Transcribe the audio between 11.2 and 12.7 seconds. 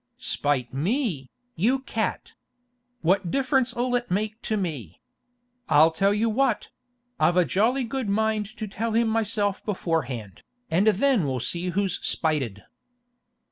we'll see who's spited.